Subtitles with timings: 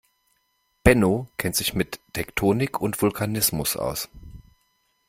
[0.83, 4.09] Benno kennt sich mit Tektonik und Vulkanismus aus.